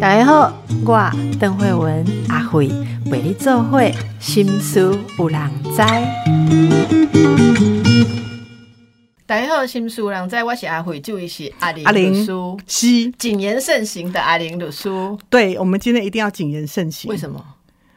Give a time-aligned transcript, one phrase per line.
[0.00, 0.52] 大家好，
[0.84, 2.68] 我邓慧文阿慧
[3.10, 5.78] 为你做会心思有人知。
[9.26, 12.32] 大家好，心思有人知，我是阿慧，这位是阿玲阿玲律师，
[12.66, 14.90] 西，谨言慎行的阿玲律师。
[15.30, 17.10] 对，我们今天一定要谨言慎行。
[17.10, 17.42] 为什么？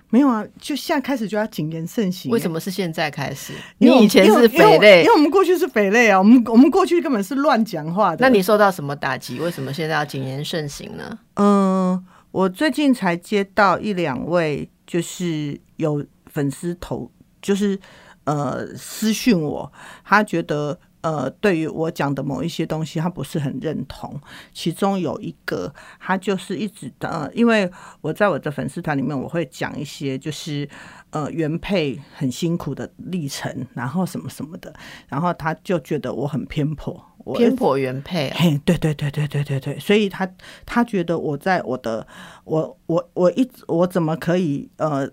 [0.10, 0.46] 没有啊？
[0.60, 2.32] 就现在开始就要谨言慎行。
[2.32, 3.54] 为什么是现在开始？
[3.80, 6.18] 你以前是因为匪类因为，我们过去是匪类啊。
[6.18, 8.18] 我们我们过去根本是乱讲话的。
[8.22, 9.40] 那你受到什么打击？
[9.40, 11.20] 为什么现在要谨言慎行呢？
[11.36, 17.12] 嗯、我最近才接到一两位，就是有粉丝投，
[17.42, 17.78] 就是
[18.24, 19.72] 呃私讯我，
[20.06, 24.20] 他觉得呃对于我讲的某一些东西，他不是很认同。
[24.54, 27.70] 其中有一个，他就是一直的，呃，因为
[28.02, 30.68] 我在我的粉丝团里面，我会讲一些就是
[31.12, 34.74] 呃原配很辛苦的历程，然后什么什么的，
[35.08, 40.30] 然后他就觉得我很偏颇，我偏颇原配、啊，嘿，对对对对对对对，所以他
[40.66, 42.06] 他觉得我在我的
[42.44, 45.10] 我我我一直我怎么可以呃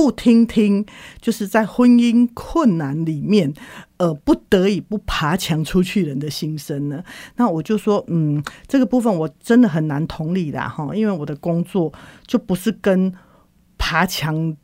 [0.00, 0.86] 不听听，
[1.20, 3.52] 就是在婚姻困难里面
[3.98, 7.04] 呃不得已不爬墙出去人的心声呢？
[7.36, 11.92] 那我就说，嗯，这个部分我真的很难同理啦哈，因为我的工作
[12.26, 13.12] 就不是跟
[13.76, 14.56] 爬墙。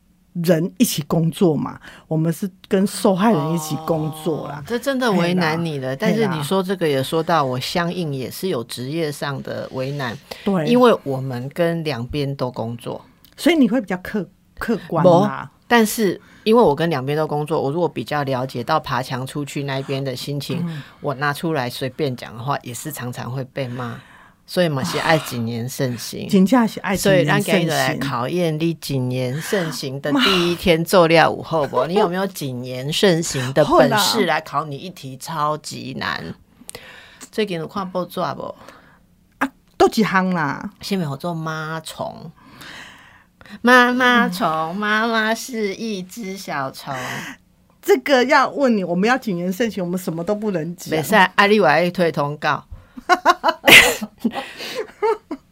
[0.44, 4.58] 人一起工作嘛，我们是跟受害人一起工作啦。
[4.58, 5.96] 哦这真的为难你了。
[5.96, 10.14] 但是你说这个也说到，我相应也是有职业上的为难，
[10.44, 13.02] 对，因为我们跟两边都工作，
[13.34, 15.50] 所以你会比较客客观啦。
[15.68, 23.98] 但是因为我跟两边都工作，我如果比较了解到爬墙出去那一边的心情，嗯我拿出来随便讲的话，也是常常会被骂。
[24.48, 26.28] 所以嘛，是爱谨言慎行。
[26.28, 28.00] 请假是爱所以让给你谨言慎行。
[28.00, 31.84] 来考验你谨言慎行的第一天做料午后不？
[31.86, 36.22] 你有没有谨言慎行的本事来考你一题超级难？
[37.32, 38.54] 最近有看报纸不？
[39.76, 42.30] 都几行啦，下面有做妈虫，
[43.62, 46.94] 妈妈虫，妈妈是一只小虫。
[47.80, 51.02] 这个要问你，我们要谨言慎行，我们什么都不能讲没。
[51.02, 52.64] 事，阿丽我要推通告。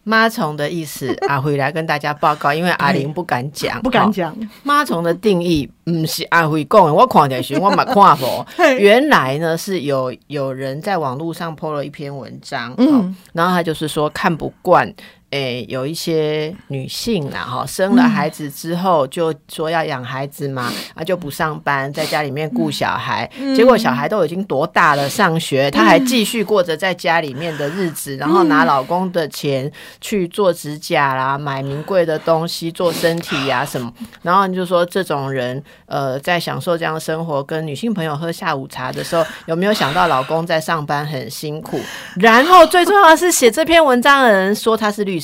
[0.06, 8.44] 妈虫的意思，阿辉来跟大家报告，因为阿玲不敢讲， 不敢讲，妈虫的定义，不是阿辉讲的，我看点时我嘛看无。
[8.54, 14.92] 嘿原来呢是有有人在网络上 po 了一篇文章，嗯嗯，然后他就是说看不惯。
[15.34, 29.68] 诶，有一些女性啦，哈，生了孩子之后就说要养孩子嘛，啊就不上班，在家里面顾小孩，结果小孩都已经多大了，上学，她还继续过着在家里面的日子，然后拿老公的钱
[30.00, 33.92] 去做指甲啦，买名贵的东西，做身体呀、什么，
[34.22, 41.80] 然后你就说这种人，呃，在享受这样的生活，跟女性朋友喝下午茶的时候，有没有想到老公在上班很辛苦？
[42.20, 45.23] 然后最重要的是，写这篇文章的人说他是律师。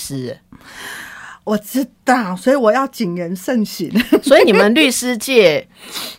[1.45, 3.91] 我知道，所以我要谨言慎行。
[4.23, 5.67] 所以你们律师界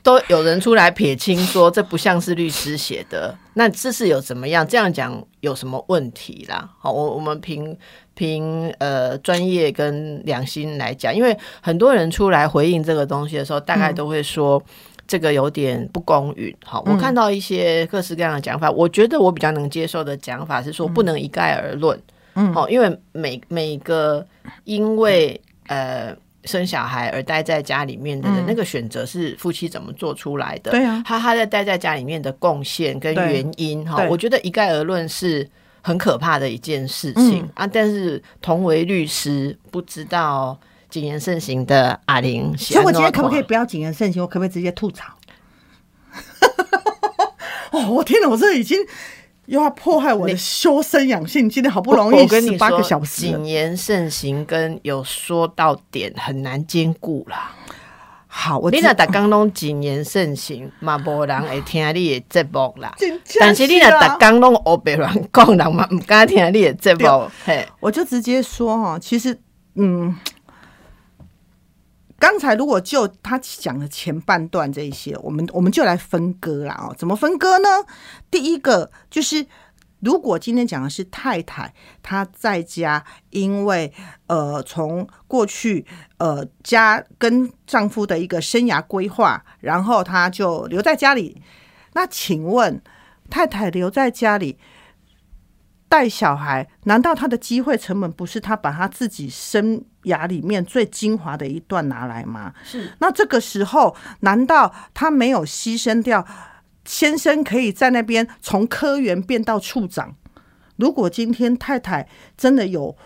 [0.04, 4.68] 都有人出来撇清说这不像是律师写的，那这是有怎么样？
[4.68, 6.70] 这样讲有什么问题啦？
[6.80, 7.78] 好，我我们凭
[8.14, 14.62] 凭呃专业跟良心来讲，因为很多人出来回应这个东西的时候，大概都会说。
[15.08, 22.04] 这个有点不公允，好，我看到一些各式各样的讲法，我觉得我比较能接受的讲法是说，不能一概而论，嗯，
[22.54, 24.26] 好，因为每每个
[24.64, 26.16] 因为呃
[26.46, 30.72] 生小孩而待在家里面的人，那个选择是夫妻怎么做出来的？
[30.72, 35.48] 对啊他他在待在家里面的贡献跟原因哈，我觉得一概而论是
[35.82, 37.68] 很可怕的一件事情、啊。
[37.68, 40.58] 但是同为律师，不知道
[40.90, 44.22] 谨言慎行的阿玲，所以我今天可不可以不要谨言慎行？
[44.22, 45.14] 我可不可以直接吐槽？
[47.72, 48.28] 哦，我天哪！
[48.28, 48.78] 我这已经
[49.52, 51.50] 又要迫害我的修身养性。
[51.50, 57.52] 今天好不容易我跟你十八个，小时谨言慎行跟有说到点很难兼顾啦。
[58.28, 62.96] 好，我知你若逐工拢谨言慎行，嘛无人会听你的节目啦。
[63.42, 67.30] 但是你若是啊逐工拢黑白乱讲，人嘛毋敢听你的节目。
[67.44, 69.38] 嘿，我就直接说哈，其实
[69.76, 70.16] 嗯，
[72.22, 76.94] 刚才如果就他讲的前半段这一些，我们我们就来分割啦哦。
[76.96, 77.68] 怎么分割呢？
[78.30, 79.48] 第一个就是。
[80.04, 81.72] 如果今天讲的是太太，
[82.02, 83.94] 她在家，因为
[84.26, 85.86] 呃，从过去
[86.18, 91.40] 呃家跟丈夫的一个生涯规划，然后她就留在家里。
[91.94, 92.82] 那请问，
[93.30, 94.58] 太太留在家里
[95.88, 102.54] 带小孩，难道她的机会成本不是她把她自己生涯里面最精华的一段拿来吗？
[102.64, 102.92] 是。
[103.00, 106.26] 那这个时候，难道他没有牺牲掉
[106.86, 110.16] 先生可以在那边从科员变到处长？
[110.78, 112.98] 如果今天太太真的有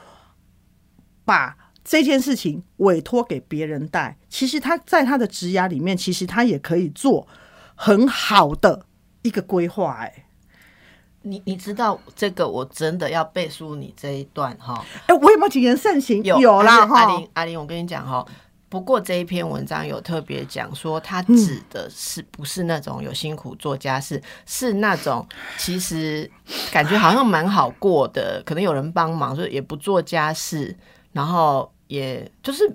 [1.26, 7.28] 把这件事情委托给别人带，其实他在他的职涯里面，其实他也可以做
[7.76, 8.86] 很好的
[9.24, 9.98] 一个规划。
[10.00, 10.25] 哎，
[11.26, 14.86] 你你知道这个，我真的要背书你这一段哈。
[15.08, 16.24] 哎，我有没有谨言慎行？
[16.24, 18.26] 有啦，阿玲阿玲，我跟你讲哈。
[18.68, 25.26] 不过这一篇文章有特别讲说，他指的是不是那种有辛苦做家事，是那种
[25.58, 26.30] 其实
[26.72, 30.76] 感觉好像蛮好过的，可能有人帮忙，所以也不做家事，
[31.14, 32.70] 然后也就是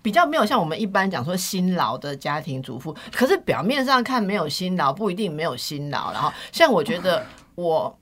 [0.00, 2.96] 比较没有像我们一般讲说辛劳的家庭主妇。
[3.12, 6.12] 可是表面上看没有辛劳，不一定没有辛劳。
[6.12, 7.98] 然后像我觉得我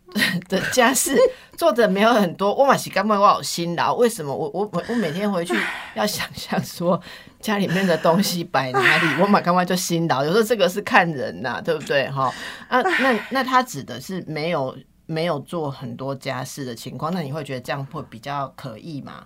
[0.48, 1.16] 的家事
[1.56, 3.94] 做的没有很多，我马西干嘛我好辛劳？
[3.94, 5.54] 为什么我我我每天回去
[5.94, 7.00] 要想象说。
[7.40, 10.22] 家里面的东西摆哪里， 我马刚刚就辛劳。
[10.22, 12.06] 有时候这个是看人呐，对不对？
[12.10, 12.30] 哈
[12.68, 14.76] 啊，那那他指的是没有
[15.06, 19.24] 没有做很多家事的情况，那你会觉得这样会比较可疑吗？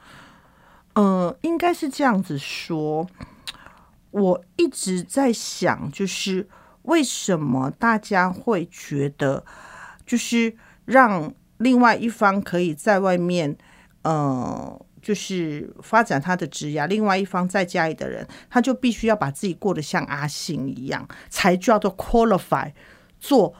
[0.92, 3.04] 呃，应该是这样子说。
[4.12, 6.48] 我一直在想，就是
[6.82, 9.44] 为什么大家会觉得，
[10.06, 10.54] 就是
[10.84, 13.56] 让另外一方可以在外面，
[14.02, 14.80] 呃。
[15.04, 22.72] 就是发展他的职业，另外一方在家里的人，他就必须要把自己过得像阿信一样，才叫做 qualify
[23.20, 23.52] 做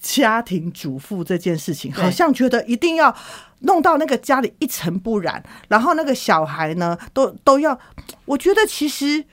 [0.00, 1.92] 家庭主妇这件事情。
[1.92, 3.16] 好像觉得一定要
[3.60, 7.78] 弄到那个家里一尘不染，然后那个小孩呢，都都要。
[8.24, 9.24] 我觉得其实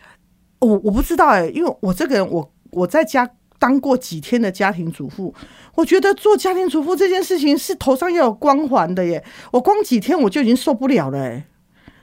[0.59, 3.27] 我我不知道哎，因为我这个人，我我在家。
[3.63, 5.33] 当过几天的家庭主妇，
[5.73, 9.23] 我觉得做家庭主妇这件事情是头上要有光环的耶。
[9.53, 11.45] 我光几天我就已经受不了了哎。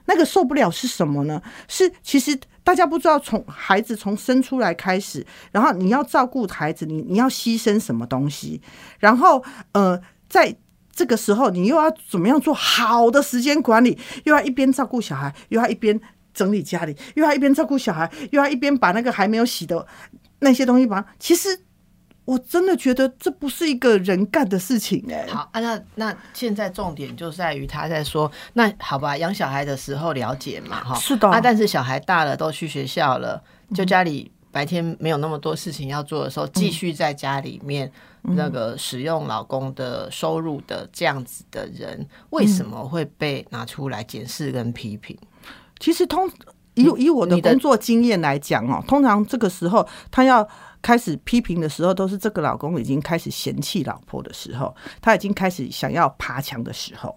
[0.06, 1.42] 那个受不了是什么呢？
[1.68, 2.34] 是其实
[2.64, 8.62] 大家不知道，从孩子从生出来开始，然后你要照顾孩子，你你要牺牲什么东西？
[8.98, 10.56] 然后呃，在
[10.90, 13.98] 这个时候，你又要怎么样做好的时间管理？
[14.24, 16.00] 又要一边照顾小孩，又要一边
[16.32, 19.86] 整理家里，又要一边照顾小孩，又要一边把那个还没有洗的。
[20.40, 21.48] 那些东西吧，其实
[22.24, 25.26] 我真的觉得这不是一个人干的事情哎。
[25.26, 31.40] 好啊，那那现在重点就在于他在说，那好吧，养小孩的时候了解嘛，哈，是的啊。
[31.40, 33.42] 但是小孩大了，都去学校了，
[33.74, 37.90] 就家里白天没有那么多事情要做的时候，继续在家里面
[38.22, 45.18] 那个使用老公的收入的这样子的人，为什么会被拿出来检视跟批评？
[45.78, 46.30] 其实通。
[46.80, 50.46] 以以我的工作经验来讲哦，通常这个时候他要
[50.82, 57.14] 开始批评的时候，都是这个老公已经开始嫌弃老婆的时候，他已经开始想要爬墙的时候。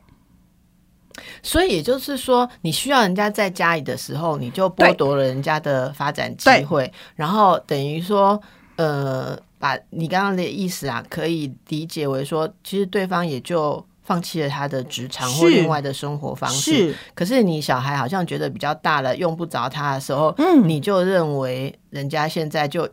[1.42, 8.42] 所以也就是说，你需要人家在家里的时候，你就剥夺了人家的发展机会，然后等于说，
[8.76, 13.86] 呃，把你刚刚的意思啊，可以理解为说，其实对方也就。
[14.04, 22.88] 放弃了他的职场或另外的生活方式，可是你小孩好像觉得比较大了，用不着他的时候，嗯，你就认为人家现在就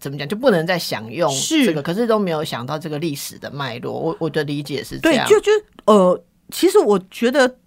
[0.00, 3.92] 怎么讲就不能再享用这个，可是都没有想到这个历史的脉络。
[3.92, 5.52] 我我的理解是这样，就就
[5.84, 7.58] 呃，其实我觉得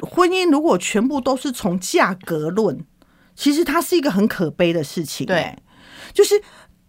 [0.00, 2.78] 婚姻如果全部都是从价格论，
[3.34, 5.26] 其实它是一个很可悲的事情。
[5.26, 5.56] 对，
[6.14, 6.40] 就是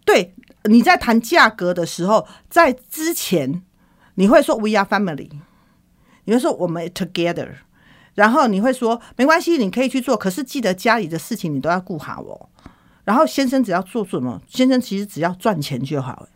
[0.05, 0.35] 对
[0.65, 3.63] 你在谈价格的时候，在之前。
[4.19, 5.29] 你会说 “We are family”，
[6.25, 7.51] 你会说我们 together，
[8.15, 12.49] 然后你会说没关系，你可以去做，可是记得家里的事情你都要顾好哦。
[13.05, 16.27] 然后先生只要做什么，先生其实只要赚钱就好。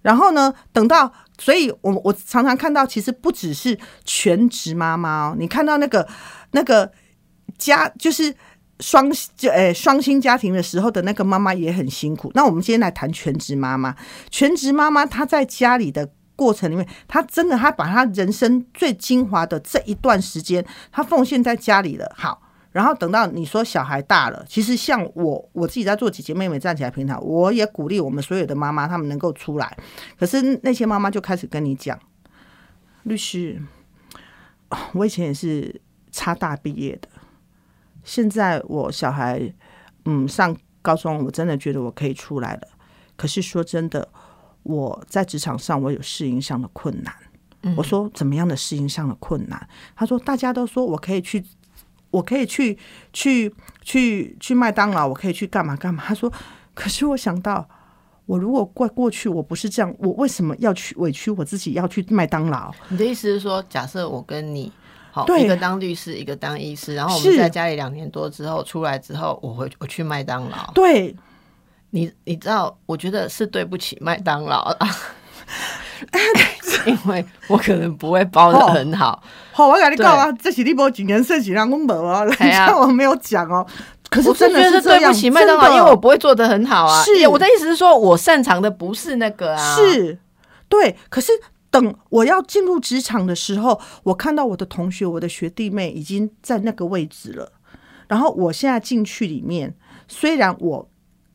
[0.00, 6.08] 然后呢，等到，所以我我常常看到，其实不只是全职妈妈哦，你看到那个
[6.52, 6.90] 那个
[7.58, 8.34] 家就是
[8.80, 12.32] 双就诶双薪家庭的时候的那个妈妈也很辛苦。
[12.34, 13.94] 那我们今天来谈全职妈妈，
[14.30, 16.08] 全职妈妈她在家里的。
[16.38, 22.08] 过程里面，他真的，他把他人生最精华的这一段时间，他奉献在家里了。
[22.16, 22.40] 好，
[22.70, 29.76] 然后等到你说小孩大了，其实像我，我自己在做姐姐妹妹站起来平台，我也鼓励我们所有的妈妈，他们能够出来。
[30.16, 31.98] 可是那些妈妈就开始跟你讲，
[33.02, 33.60] 律师，
[34.92, 35.80] 我以前也是
[36.12, 37.08] 差大毕业的，
[38.04, 39.52] 现在我小孩
[40.04, 42.68] 嗯上高中，我真的觉得我可以出来了。
[43.16, 44.08] 可是说真的。
[44.62, 47.14] 我在职场上，我有适应上的困难。
[47.76, 49.68] 我说怎么样的适应上的困难？
[49.96, 51.44] 他说大家都说我可以去，
[52.10, 52.78] 我可以去
[53.12, 56.02] 去去去麦当劳，我可以去干嘛干嘛。
[56.06, 56.32] 他说，
[56.72, 57.68] 可是我想到，
[58.26, 62.72] 我如果过过去我不是这样，我为什么要去委屈我自己要去麦当劳？
[62.88, 64.72] 你的意思是说，假设我跟你
[65.10, 71.14] 好一个当律师，一个当医师，然后我们在家里两年多之后出来之后，我回我去麦当劳，对。
[71.90, 74.88] 你你知道，我觉得是对不起麦当劳啊。
[76.86, 79.20] 因为我可能不会包的很好。
[79.52, 83.66] 好，我跟你讲啊，这是你无经验事情，让我没哦，人家我没有讲哦。
[84.08, 87.02] 可是真的是对不起麦当劳，因为我不会做的很好啊。
[87.02, 89.76] 是，我的意思是说，我擅长的不是那个啊。
[89.76, 90.18] 是，
[90.68, 90.96] 对。
[91.08, 91.32] 可是
[91.70, 97.52] 等我要进入职场的时候，我看到我的同学、我的学弟妹已经在那个位置了。
[98.06, 99.74] 然后我现在进去里面，
[100.06, 100.88] 虽然我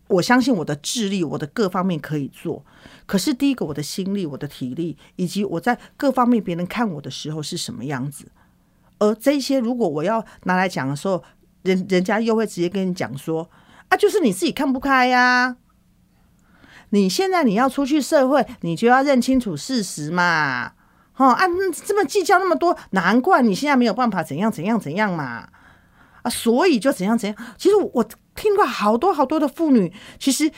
[0.07, 2.65] 我相信我的智力、我的各方面可以做，
[3.05, 8.31] 可是第一个，我的心力、我的体力，以及我在各方面别人看我的时候是什么样子，
[8.99, 11.23] 而这些如果我要拿来讲的时候。
[11.63, 13.49] 人人家又会直接跟你讲说
[13.87, 15.55] 啊，就是你自己看不开呀！
[16.89, 20.73] 你现在你要出去社会，你就要认清楚事实嘛！
[21.15, 21.45] 哦，啊，
[21.85, 25.47] 这么计较那么多，难怪你现在没有办法怎样怎样怎样嘛！
[26.23, 27.37] 啊，所以就怎样怎样。
[27.57, 30.51] 其实我听过好多好多的妇女，其实，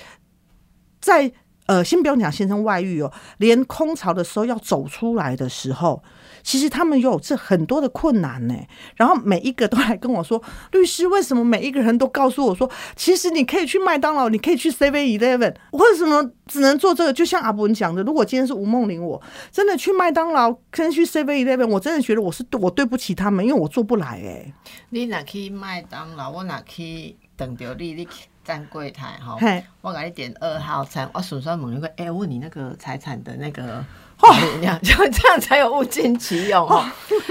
[1.00, 1.32] 在
[1.67, 6.03] 呃，先不用讲先生外遇哦，连空巢的时候要走出来的时候。
[6.44, 8.53] 其实他们有这很多的困难呢，
[8.96, 10.39] 然后每一个都来跟我说，
[10.74, 17.12] 律师为什么每一个人都告诉我说，其实你可以去麦当劳，你可以去 CV Eleven，为什么只能做这个？
[17.12, 19.20] 就像阿伯文讲的，如果今天是吴梦玲，我
[19.51, 24.53] 真的去麦当劳跟去 CV Eleven，我真的觉得我是我对不起他们，因为我做不来哎。
[24.91, 28.08] 你哪去麦当劳，我哪去等着你，你
[28.44, 29.38] 站柜台哈，
[29.82, 33.84] 我给你点二号餐，我顺便问一个，哎，问你那个财产的那个。
[34.22, 36.86] 哦，这样就这样才有物尽其用哦。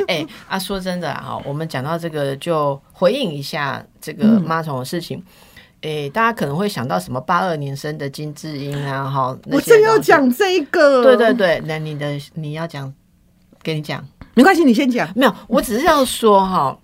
[0.06, 5.25] 哎，啊，说真的啊，我们讲到这个，就回应一下这个妈虫的事情。
[5.80, 11.02] 哎，大家可能会想到什么八二年生的金智英啊，哈，我正要讲这个。
[11.02, 12.92] 对对对，那你的你要讲，
[13.62, 15.11] 跟你讲，没关系，你先讲。
[15.16, 16.78] 没有，我只是要说哈。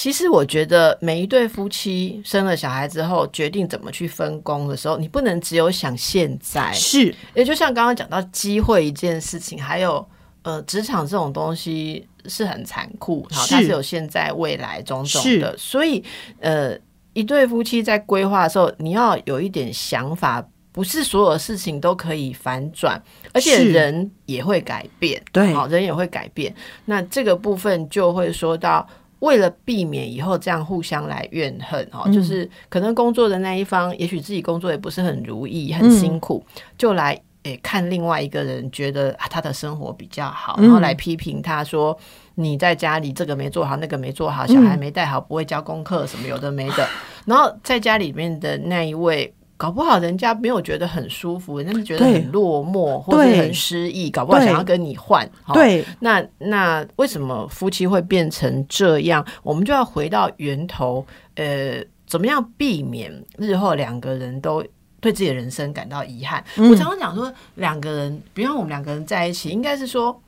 [0.00, 6.72] 其实我觉得每一对夫妻生了小孩之后，决定怎么去分工的时候，你不能只有想现在。
[6.72, 10.08] 是，也就像刚刚讲到机会一件事情，还有
[10.40, 15.54] 呃，职场这种东西是很残酷，好，它是有现在、未来种种的。
[15.58, 16.02] 所以
[16.40, 16.74] 呃，
[17.12, 20.42] 一对夫妻在规划的时候，你要有一点想法，
[20.72, 22.98] 不是所有事情都可以反转，
[23.34, 26.54] 而且人也会改变，对，好，人也会改变。
[26.86, 28.88] 那这个部分就会说到。
[29.20, 36.44] 为了避免以后这样互相来怨恨哦，就是可能工作的那一方，也许自己工作也不是很如意，很辛苦，
[36.76, 41.96] 就来诶看另外一个人，觉得他的生活比较好，然后来批评他说
[42.34, 46.88] 你在家里这个没做好，那个没做好，小孩没带好，不会教功课什么有的没的，
[47.26, 49.32] 然后在家里面的那一位。
[49.60, 55.30] 搞不好人家没有觉得很舒服，人家觉得很落寞或者很失意，搞不好想要跟你换。
[55.52, 59.22] 对，那那为什么夫妻会变成这样？
[59.42, 64.64] 我们就要回到源头，呃，怎么样避免日后两个人都
[64.98, 66.42] 对自己的人生感到遗憾？
[66.56, 70.18] 我常常讲说，两个人，比方我们两个人在一起，应该是说，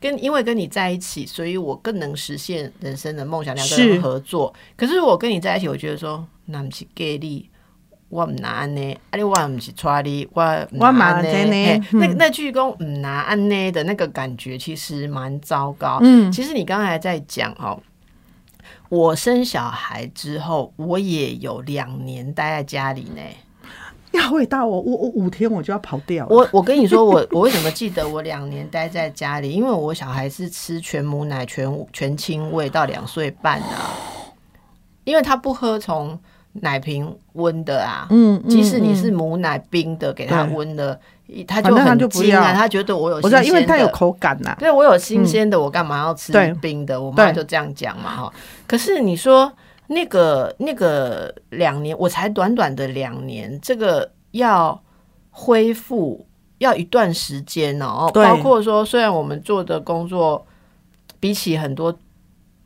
[0.00, 3.56] 跟因为跟你在一起，所以我更能实现人生的梦想。
[3.56, 7.49] 两个人合作，可是我跟你在一起，我觉得说，那不是给力。
[8.10, 11.80] 我唔拿安呢，啊你我唔是抓你，我我拿呢。
[11.92, 16.00] 那那句讲唔拿安呢的那个感觉，其实蛮糟糕。
[16.02, 17.80] 嗯，其实你刚才在讲哦，
[18.88, 23.22] 我生小孩之后，我也有两年待在家里呢。
[24.10, 26.26] 要伟大我我我五天我就要跑掉。
[26.28, 29.52] 我我跟你说， 我我为什么记得我两年待在家里？
[29.52, 33.94] 因为我小孩是吃全母奶、全全亲喂到两岁半啊，
[35.04, 36.18] 因为他不喝从。
[36.52, 40.98] 奶瓶温的啊，嗯，即使你是母奶冰的，给他温的，
[41.46, 47.00] 他就很惊啊，他觉得我有，我知道，因为他有口感呐，对我有新鲜的，我干嘛要吃冰的？
[47.00, 48.32] 我妈就这样讲嘛，哈。
[48.66, 49.52] 可是你说
[49.86, 54.80] 那个那个两年，我才短短的两年，这个要
[55.30, 56.26] 恢复
[56.58, 60.44] 要一段时间哦，包括说，虽然我们做的工作
[61.20, 61.96] 比起很多。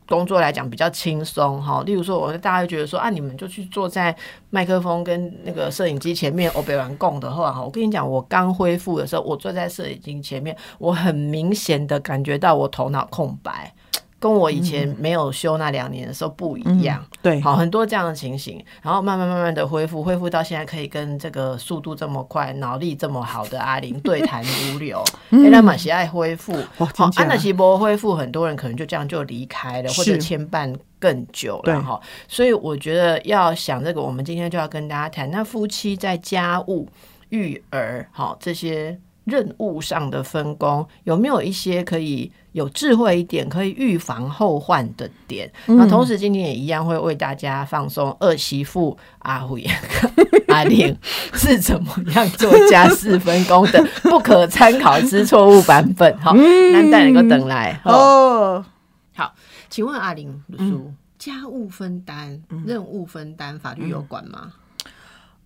[0.06, 4.14] 工作来讲比较轻松哈，例如说，我大家会觉得说啊，你们就去坐在
[4.50, 13.73] 麦克风跟那个摄影机前面，我北完供的话哈，我跟你讲，我刚恢复的时候，我坐在摄影机前面，我很明显的感觉到我头脑空白。
[14.24, 25.04] 跟我以前没有休那两年的时候不一样，对，好很多这样的情形，然后慢慢慢慢的恢复，恢复到现在可以跟这个速度这么快、脑力这么好的阿玲对谈如流。
[25.28, 32.00] 哎，那马喜爱恢复，好，安娜西波恢复，很多人可能就这样就离开了，或者牵绊更久了哈。
[32.26, 36.88] 所以我觉得要想这个，我们今天就要跟大家谈，那夫妻在家务、
[37.28, 38.98] 育儿，好这些。
[39.24, 45.50] 任务上的分工有没有一些可以有智慧一点，可以预防后患的点？
[45.66, 49.64] 那同时今天也一样会为大家放松二媳妇阿慧
[50.48, 50.96] 阿玲
[51.34, 56.16] 是怎么样做家事分工的，不可参考之错误版本。
[56.18, 57.92] 好，那带能够等来哦。
[57.92, 58.64] 哦，
[59.14, 59.34] 好，
[59.68, 64.52] 请问阿玲鲁叔，家务分担、任务分担，法律有管吗？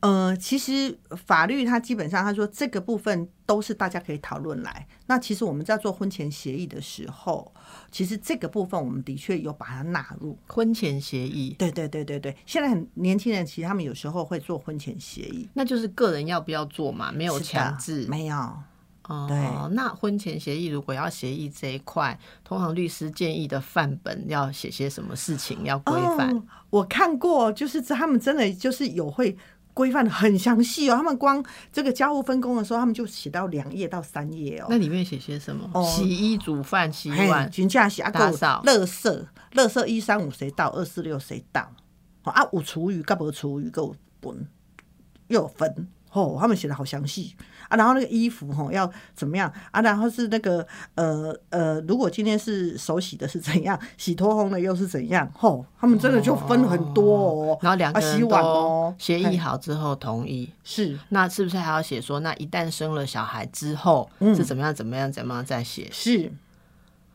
[0.00, 4.87] 呃，其实法律它基本上他说这个部分都是大家可以讨论来。
[5.07, 7.52] 那其实我们在做婚前协议的时候，
[7.90, 10.38] 其实这个部分我们的确有把它纳入。
[10.47, 18.07] 婚前协议，对对对对对，现在很年轻人其实他们有时候会做婚前协议，那就是个人要不要做嘛，没有强制。
[18.09, 18.37] 没有。
[19.09, 26.31] 哦，对那婚前协议如果要协议这一块，通常律师建议的范本要写些什么事情要规范？
[26.37, 29.35] 哦我看过，就是他们真的就是有会
[29.78, 30.97] 规范的很详细哦。
[30.97, 31.40] 他们光
[31.73, 34.66] 这个家务分工的时候，他们就写到两页到三页哦。
[34.68, 35.70] 那里面写些什么？
[35.73, 37.49] 哦洗衣、煮饭、洗碗。
[37.49, 41.70] 均价是啊，打扫垃圾，垃圾一三五谁到，二四六谁到，
[42.23, 44.49] 好啊，有厨余，甲无厨余，够分，
[45.28, 47.37] 又有分，哦，他们写的好详细
[47.69, 47.77] 啊。
[47.77, 49.81] 然后那个衣服吼要怎么样啊？
[49.81, 55.31] 然后是那个呃呃，如果今天是手洗的是怎样，洗脱烘的又是怎样？
[55.35, 57.59] 吼，他们真的就分很多哦。
[57.63, 65.89] 然后两个人哦，嘿协议好之后同意，是那是不是还要写说，那一旦生了小孩之后嗯是怎么样怎么样怎么样再写？
[65.93, 66.33] 是，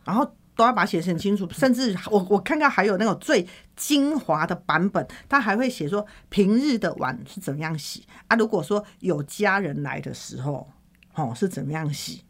[0.05, 10.69] 然后都要把它写得很清楚，甚至我我看看还有那种最精华的版本，他还会写说平日的碗是怎么样洗啊，如果说有家人来的时候，
[11.15, 12.23] 哦是怎么样洗。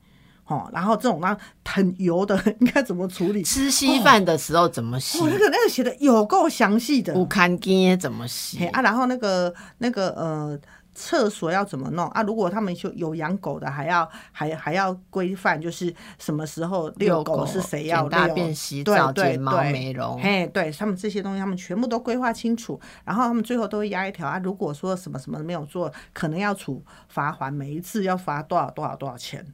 [0.46, 3.42] 哦，然后这种那很油的应该怎么处理？
[3.44, 5.30] 吃稀饭的时候怎么洗哦，？
[5.32, 8.68] 那个那个写的有够详细的，不看干怎么洗？
[8.68, 10.60] 啊，然后那个那个呃，
[10.96, 12.22] 厕所要怎么弄啊？
[12.24, 20.20] 如果他们就有养狗的，还要还还要规范，就是什么时候遛狗是谁要遛大便、洗对澡、对剪毛、对美容。
[20.22, 24.40] 嘿，对他们这些东西，他们全部都规划清楚，然后他们最后都会压一条啊。
[24.44, 29.46] 如果说什么什么没有做，可能要处罚款，每一次要罚多少多少多少钱。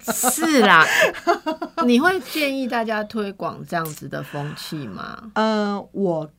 [0.00, 0.82] 是啦，
[1.84, 5.30] 你会建议大家推广这样子的风气吗？
[5.34, 6.30] 呃，我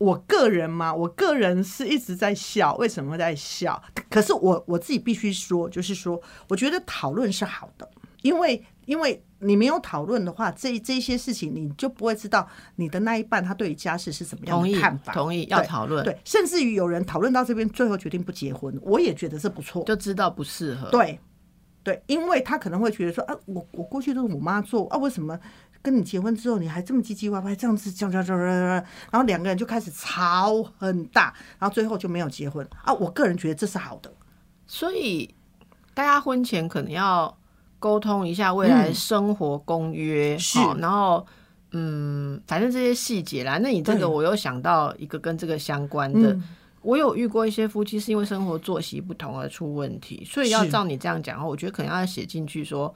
[0.00, 3.80] 我个人嘛，我个人是一直在笑，为什么会在笑？
[4.08, 7.86] 可是我我自己必须说，就是说，我觉得讨论是好的，
[8.22, 15.12] 因为因为你没有讨论的话，这这些事情你就不会知道你的那一半他对于家事是怎么样同意的看法。
[15.12, 19.84] 同意要讨论，对，甚至于有人讨论到这边，最后决定不结婚，我也觉得是不错。
[19.84, 20.88] 就知道不适合。
[20.88, 21.20] 对，
[21.82, 25.38] 对，因为他可能会觉得说，啊，我我过去都是我妈做，啊，为什么
[25.82, 32.92] 跟你结婚之后你还这么唧唧歪歪，这样子叫叫叫然后两个人就开始吵很大，然后最后就没有结婚啊。
[32.92, 34.12] 我个人觉得这是好的，
[34.66, 35.34] 所以
[35.94, 37.36] 大家婚前可能要
[37.78, 41.26] 沟通一下未来生活公约，嗯是好然后
[41.72, 43.58] 嗯，反正这些细节啦。
[43.58, 46.32] 那你这个我又想到一个跟这个相关的。
[46.32, 46.42] 嗯
[46.82, 52.94] 我有遇过一些夫妻是因为生活作息不同而出问题，所以要照你这样讲的话，我觉得可能要写进去说，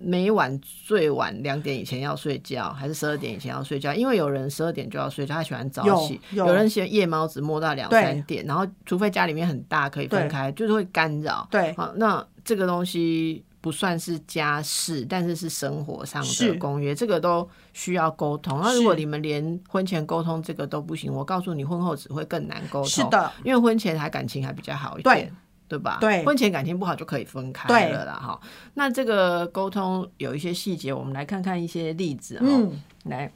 [0.00, 3.92] 每晚最晚两点以前要睡觉，还是十二点以前要睡觉？
[3.92, 11.46] 因为有人十二点就要睡觉，他喜欢早起；有有人喜欢夜猫子摸到两三点，然后除非家里面很大可以分对开，就是会干扰。
[11.50, 18.60] 对好，那这个东西不算是家事，但是是生活上的公约，这个都需要沟通。
[18.62, 22.86] 那如果你们连婚前沟通这个都不行，我告诉你，婚后只会更难沟通。
[22.86, 25.26] 是，的，因为婚前还感情还比较好一对点。
[25.26, 25.32] 对
[25.76, 25.98] 吧？
[26.00, 28.12] 对婚前感情不好就可以分开了啦。
[28.14, 28.40] 哈，
[28.74, 32.46] 那这个沟通有一些细节，我们来看看一些例子哈。
[32.46, 33.28] 嗯，来，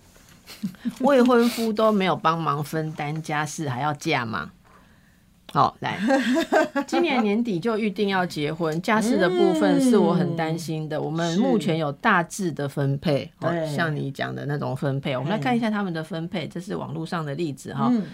[1.01, 4.53] 未婚夫都没有帮忙分担家事，还要嫁吗？
[5.53, 5.99] 好，来，
[6.87, 10.99] 今年年底就预定要结婚，家事的部分是我很担心的。
[10.99, 17.89] 我们目前有大致的分配，哦像你讲的那种分配，我们来看一下他们的分配，这是网络上的例子哈。
[17.91, 18.07] 嗯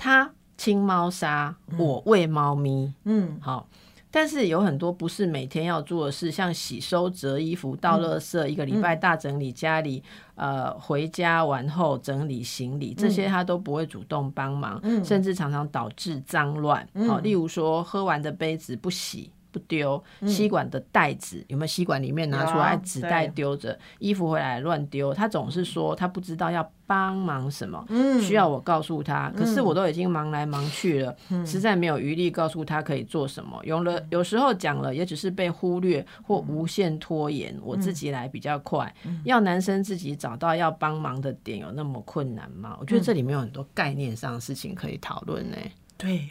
[0.00, 3.66] 他清猫砂，我喂猫咪，嗯，好。
[4.10, 10.02] 但是有很多不是每天要做的事，像洗收、折衣服、倒垃圾，一个礼拜大整理家里，
[10.34, 16.88] 呃，回家完后整理行李，这些他都不会主动帮忙，甚至常常导致脏乱。
[17.06, 19.30] 好、例如说喝完的杯子不洗。
[19.50, 21.68] 不丢吸管的袋子有没有？
[21.68, 25.14] 吸管里面拿出来纸袋丢着，衣服回来乱丢。
[25.14, 29.30] 他总是说他不知道要帮忙什么，嗯需要我告诉他。
[29.36, 33.60] 可是我都已经忙来忙去了，实在没有余力告诉他可以做什么。
[33.64, 37.54] 有了，有时候讲了，也只是被忽略或无限拖延。
[37.62, 38.92] 我自己来比较快，
[39.24, 42.76] 要男生自己找到要帮忙的点，有那么困难吗？
[42.80, 45.56] 我觉得这里面有很多概念上的事情可以讨论呢。
[45.96, 46.28] 对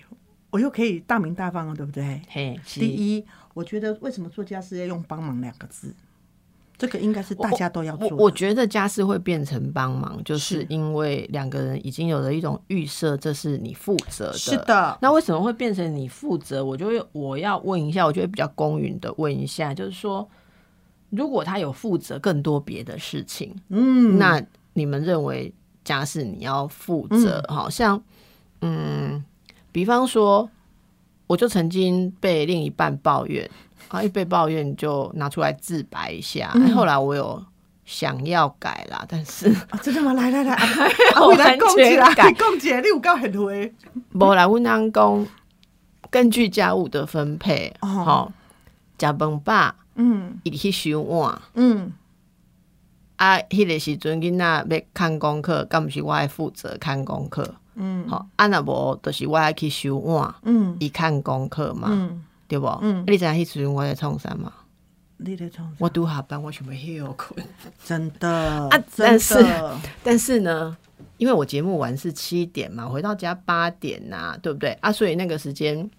[0.49, 2.21] 我又可以大名大放了，对不对？
[2.29, 5.93] 嘿，第一，我觉得为什么做家事要用“帮忙”两个字？
[6.77, 14.37] 这个应该是大家都要做我觉得家事会变成帮忙，就是是因为两个人已经有了一种预设，这是你负责的。
[14.37, 14.55] 是。
[14.57, 16.63] 的，那为什么会变成你负责？
[16.63, 20.29] 我就会我要问一下，我就会比较公允的问一下，就是说，
[21.09, 24.39] 如果他有负责更多别的事情，嗯，那
[24.73, 25.51] 你们认为
[25.83, 27.43] 家事你要负责？
[27.49, 27.99] 好、像
[28.61, 29.25] 嗯，
[29.71, 30.49] 比方说，
[31.27, 33.49] 我就曾经被另一半抱怨，
[33.89, 36.51] 啊，一被抱怨就拿出来自白一下。
[36.73, 37.43] 后来我有
[37.85, 40.13] 想要改啦，但是啊真的吗？
[40.13, 43.73] 来来来，啊我来讲起来，改你讲起来，你有够很会。
[44.13, 45.27] 无来阮翁公
[46.09, 48.31] 根据家务的分配，哦吼、
[48.99, 51.41] 食饭吧，嗯伊去收碗。
[51.53, 51.91] 嗯，
[53.17, 57.55] 啊，迄个时阵囡仔要看功课，敢毋是我爱负责看功课？
[57.77, 62.67] 嗯吼、啊若无就是我爱去收碗，嗯伊看功课嘛，嗯，对无？
[62.81, 64.51] 嗯你知影迄时阵我在创啥嘛？
[65.17, 66.73] 你在创啥我拄下班，我想要
[67.07, 67.45] 休困。
[67.83, 69.45] 真的啊真但是
[70.03, 70.75] 但是呢，
[71.17, 74.91] 因为我节目完是七点嘛，回到家八点呐、对不对啊？
[74.91, 75.89] 所以那个时间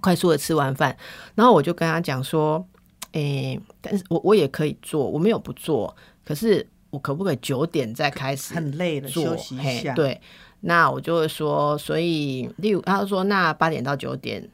[0.00, 0.96] 快速的吃完饭，
[1.34, 2.64] 然后我就跟他讲说，
[3.12, 10.20] 诶、但是我我也可以做，我没有不做，可是我可不可以九点再开始很累了，休息一下。，对，
[10.66, 14.50] 那我就会说，所以例如他就说，那八点到九点。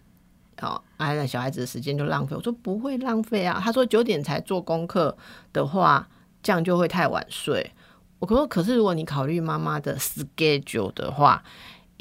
[0.61, 2.37] 哦，啊，那小孩子的时间就浪费。
[2.37, 3.61] 我说不会浪费啊。
[3.61, 5.16] 他说九点才做功课
[5.53, 6.07] 的话，
[6.42, 7.72] 这样就会太晚睡。
[8.20, 11.42] 我说可是如果你考虑妈妈的 schedule 的话，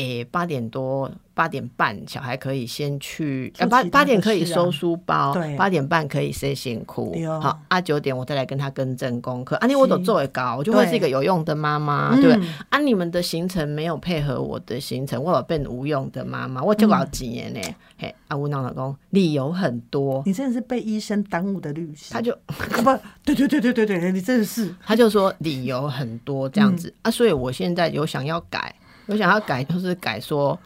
[0.01, 9.55] 诶，八点多八点半小孩可以先去，呃八八点可以收书包对，八点半可以塞辛苦哦，好啊九点我再来跟他更正功课。
[9.57, 17.59] 啊，你我都是做得高，我就会是一个有用的妈妈，对不对嗯啊，你们的行程没有配合我的行程，我有变无用的妈妈，我就搞几年呢。
[17.97, 22.11] 嘿，啊，我老公理由很多，你真的是被医生耽误的律师。
[22.13, 28.73] 他就啊不，对对对对对对，你真的是他就说理由很多这样子、啊，所以我现在有想要改，
[29.07, 30.57] 有想要改就是改说，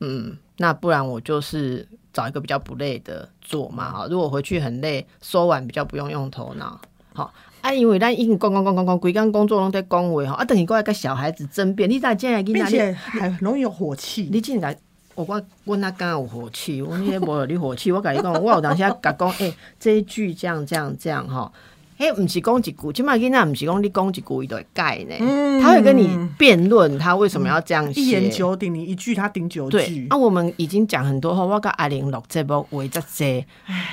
[0.00, 6.80] 嗯，那不然我就是找一个比较不累的做嘛，哈，如果回去很累，收完比较不用用头脑，
[7.12, 7.32] 好。
[7.62, 12.42] 啊，因为咱已经讲讲讲讲讲，规工工作拢在讲话吼，啊，等于过来跟小孩子争辩，你咋这样？
[12.42, 14.28] 并且还很容易有火气。
[14.32, 14.76] 你进来，
[15.14, 21.52] 我我我那刚有火气，我那无有你火气，我跟你讲，我有当时甲讲，诶、 这一句这样这样这样吼，
[21.98, 28.00] 诶、毋是讲一句，起码囡仔毋是讲你讲一句伊都会改呢，他会跟你辩论他为什么要这样写。
[28.00, 30.18] 一言九鼎，你一句他顶九对那，啊，。
[30.18, 33.44] 我们已经讲很多话，我跟阿玲录这部为这些，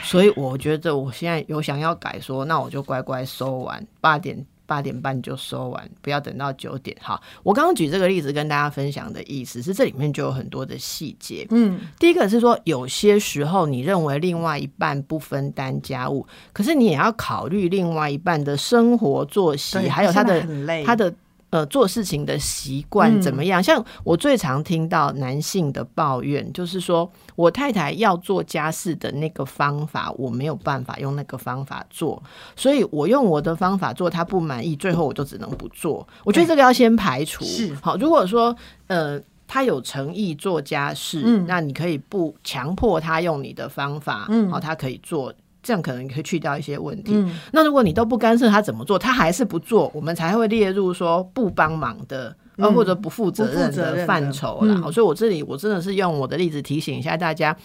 [0.04, 6.96] 所以我觉得我现在有想要改说，那我就乖乖收完，八点八点半就收完，不要等到九点。
[7.02, 11.48] 好，我刚刚举这个例子跟大家分享的意思是，这里面就有很多的细节。
[11.50, 20.46] 嗯，第一个是说，有些时候你认为另外一半不分担家务，可是你也要考虑另外一半的生活作息，还有他的
[20.86, 21.12] 他的
[21.50, 23.62] 呃做事情的习惯嗯怎么样？
[23.62, 32.22] 像我最常听到男性的抱怨，就是说我太太要做家事的那个方法，我没有办法用那个方法做，
[32.56, 36.08] 所以我用我的方法做，他不满意，最后我就只能不做。
[36.24, 37.44] 我觉得这个要先排除。
[37.44, 38.56] 是好，如果说
[38.88, 39.22] 呃。
[39.52, 47.14] 他有诚意做家事，嗯那你可以不强迫他用你的方法，嗯好，他可以做，这样可能可以去掉一些问题。
[47.14, 52.36] 嗯那如果你都不干涉他怎么做，他还是不做，我们才会列入说不帮忙的。
[52.58, 57.56] 呃，嗯或者不负责任的范畴啦，嗯所以我这里我真的是用我的例子提醒一下大家，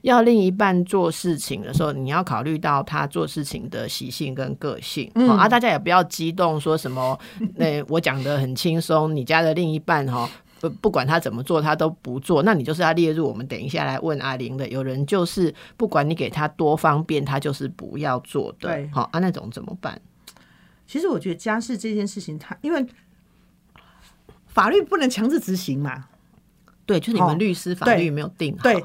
[0.00, 7.18] 要另一半做事情的时候，你要考虑到他做事情的习性跟个性、啊，大家也不要激动说什么，
[7.56, 10.26] 那、我讲的很轻松，你家的另一半哈。
[10.60, 14.68] 不不管他怎么做，他都不做，那你就是要列入我们等一下来问阿玲的。
[14.68, 18.68] 有人就是不管你给他多方便，他就是不要做的。
[18.68, 20.00] 对好啊，那种怎么办？
[20.86, 22.86] 其实我觉得家事这件事情，他因为
[24.46, 26.06] 法律不能强制执行嘛，
[26.86, 28.62] 对，就是你哦们律师法对律没有定好。
[28.62, 28.82] 对，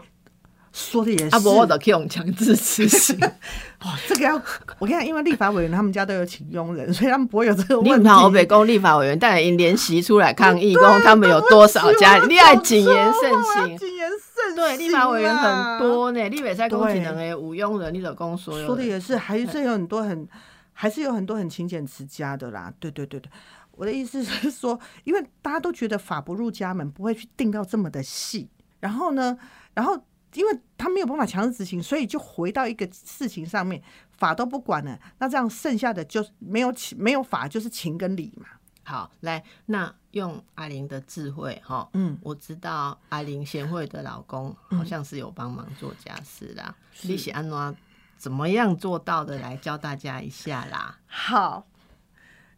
[0.73, 1.36] 说的也是。
[1.36, 3.17] 啊，不，我都可以用强制执行。
[3.79, 4.36] 哦，这个要
[4.79, 7.97] 我跟你讲，因为立法委员他们家都有请佣人，所以他们不会有这个问题。
[7.97, 13.77] 你看欧北公立法委员，但因联席出来抗议， 讲他们有多少家，你爱谨言慎行。
[13.77, 14.55] 谨言慎行。
[14.55, 20.27] 对，立法委员很，多呢，立委在公对请人诶，无佣人，你老公所有说的也是，还是有很多很，
[20.73, 22.71] 还是有很多很勤俭持家的啦。
[22.79, 23.31] 对对对对，
[23.71, 28.49] 我的意思是说，因为大家都觉得法不入家门，不会去定到这么的细。
[28.79, 29.38] 然后呢，
[29.73, 29.97] 然后
[30.34, 38.48] 因为他没有办法强制执行，所以就回到一个事情上面，法都不管了，那这样剩下的就是没有情没有法，就是情跟理嘛。
[38.86, 46.76] 好，来，那用阿玲的智慧哈，嗯，我知道阿玲贤惠的老公好像是有帮忙做家事啦。
[47.04, 47.74] 你喜安诺
[48.17, 49.39] 怎么样做到的？
[49.39, 51.00] 来教大家一下啦。
[51.06, 51.65] 好，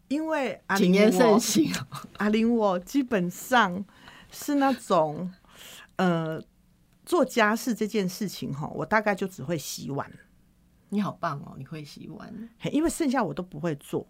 [0.08, 1.72] 因为阿谨言玲我慎行。
[2.16, 3.84] 阿玲我基本上
[4.32, 5.32] 是那种
[5.94, 6.42] 呃
[7.06, 10.10] 做家事这件事情哈，我大概就只会洗碗，
[10.90, 12.50] 你好棒哦，你会洗碗。
[12.58, 14.06] 嘿因为剩下我都不会做。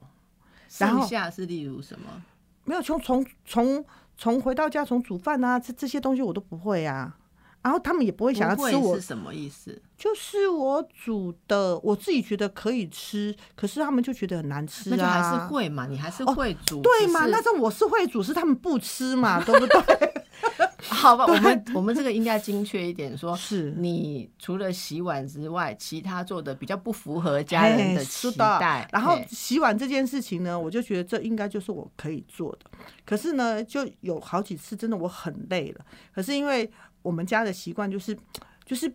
[0.79, 2.25] 然后剩下是例如什么？
[2.65, 3.85] 没有从从从
[4.17, 7.17] 从回到家从煮饭啊，这这些东西我都不会啊。
[7.63, 9.83] 然后他们也不会想要吃我是什么意思？
[9.99, 14.97] 就是我煮的，我自己觉得可以吃，可是他们就觉得很难吃啊。
[14.97, 17.27] 那就还是会嘛，你还是会煮，对嘛？
[17.27, 20.25] 那这我是会煮，是他们不吃嘛，对不对？
[20.89, 28.89] 好吧，我们我们这个应该精确一点说，是你除了洗碗之外，其他做的比较不符合家人的期待。
[28.93, 32.71] 然后洗碗这件事情呢，我就觉得这应该就是我可以做的。
[33.05, 35.85] 可是呢，就有好几次真的我很累了。
[36.15, 36.71] 可是因为
[37.03, 38.17] 我们家的习惯就是，
[38.65, 38.93] 就是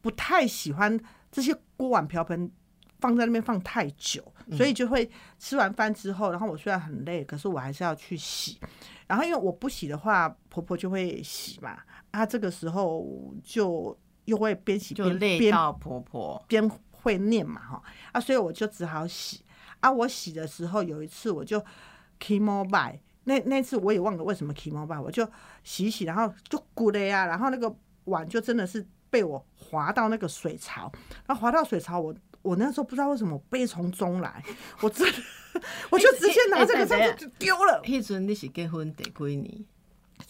[0.00, 0.98] 不太喜欢
[1.30, 2.50] 这些锅碗瓢盆
[3.02, 8.58] 放在那边放太久，嗯所以就会吃完饭之后，然后我虽然很累，可是我还是要去洗。
[9.08, 11.76] 然后因为我不洗的话，婆婆就会洗嘛，
[12.12, 13.04] 啊，这个时候
[13.42, 13.94] 就
[14.26, 19.42] 又会边洗就累到婆婆，边会念嘛哈啊，所以我就只好洗
[19.80, 19.90] 啊。
[19.90, 21.62] 我洗的时候有一次我就
[22.20, 25.28] key mobile，那那次我也忘了为什么 key mobile，我就
[25.64, 30.90] 洗洗，然后就鼓了呀，然后那个碗就真的是被我滑到那个水槽，
[31.26, 32.14] 然后滑到水槽我。
[32.42, 34.44] 我那时候不知道为什么悲从中来，
[34.80, 35.18] 我真的
[35.90, 37.80] 我就直接拿这个上去就丢了。
[37.84, 39.64] 迄阵你是结婚得几年？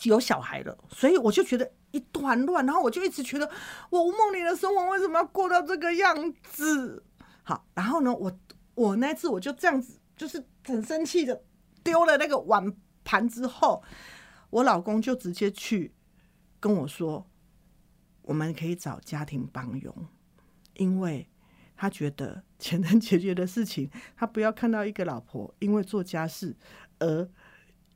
[0.05, 3.49] 有小孩了，所以我就觉得一团乱，然后我就一直觉得
[3.91, 7.05] 我吴梦玲的生活为什么要过到这个样子？
[7.43, 8.33] 好，然后呢，我
[8.75, 11.43] 我那次我就这样子，就是很生气的
[11.85, 13.83] 丢了那个碗盘之后，
[14.51, 15.93] 我老公就直接去
[16.59, 17.29] 跟我说，
[18.23, 19.95] 我们可以找家庭帮佣，
[20.75, 21.29] 因为
[21.83, 26.55] 他觉得 钱能解决的事情，他不要看到一个老婆因为做家事
[27.01, 27.29] 而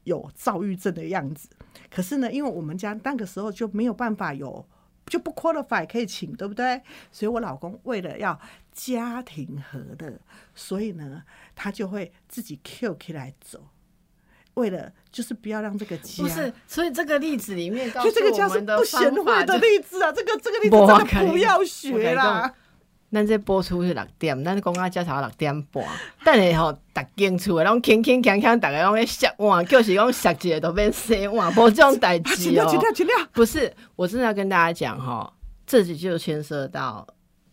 [0.02, 1.48] 有躁郁症的样子。
[1.88, 4.66] 可是呢，因为我们家那个时候就没有办法有。
[5.08, 6.82] 就不 qualify 可以请，对不对？
[7.12, 8.36] 所以我老公为了要
[8.72, 10.18] 家庭和乐，
[10.52, 11.22] 所以呢，
[11.54, 13.68] 他就会自己 Q 起来走，
[14.54, 20.10] 为了就是不要让这个家不是，所以这个例子里面告诉所以这个家是我们的不贤惠的例子啊！
[20.10, 22.52] 这个这个例子真的不要学啦。
[23.16, 25.82] 咱这播出是六点，咱讲到遮才六点半，
[26.22, 32.70] 等下吼，逐间厝诶，拢轻轻锵锵，逐个拢咧洗碗，就是讲洗一个都变洗碗，无这种代志哦。
[33.32, 35.32] 不是，我真的要跟大家讲哈，
[35.66, 37.06] 这里就牵涉到，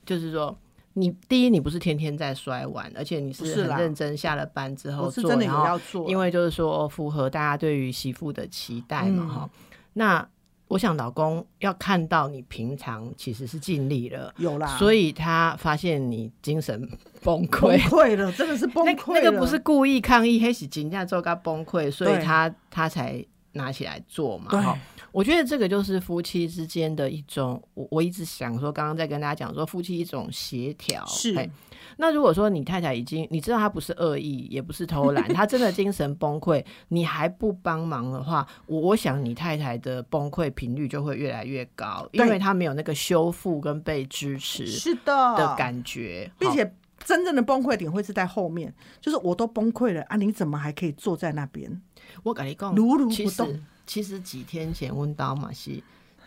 [0.05, 0.53] 就是说，
[0.95, 9.29] 你第一，你不是天天在摔碗，而且你是很认真下了班之后做，我是真的有然后因为就是说符合大家对于媳妇的期待嘛嗯。
[9.29, 9.49] 哈、
[9.93, 10.27] 那
[10.67, 14.33] 我想老公要看到你平常其实是尽力了。
[14.37, 16.81] 有啦，所以他发现你精神
[17.21, 19.13] 崩崩溃，溃了，真的是崩溃。
[19.13, 24.47] 那个不是故意抗议，黑喜金价做他崩溃，所以他他才拿起来做嘛。
[24.49, 24.75] 对哈，
[25.11, 31.49] 我觉得这个就是夫妻之间的一种，我我一直想说，刚刚在跟大家讲说，夫妻一种协调是嘿
[31.97, 51.81] 那如果说你太太已经你知道她不是恶意，也不是偷懒，她真的精神崩溃，你还不帮忙的话，我我想你太太的崩溃频率就会越来越高，因对为她没有那个修复跟被支持是的的感觉，好并且真正的崩溃点会是在后面，就是我都崩溃了啊，你怎么还可以坐在那边？
[52.23, 55.81] 我跟你讲，如如其实不动其实几天前温刀嘛是